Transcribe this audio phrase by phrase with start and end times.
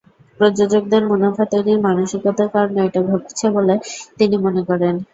[0.39, 3.75] প্রযোজকদের মুনাফা তৈরির মানসিকতার কারণে এটা ঘটছে বলে
[4.17, 4.95] তিনি মনে করেন।